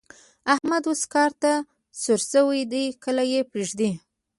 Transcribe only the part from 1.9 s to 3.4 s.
سور شوی دی؛ کله يې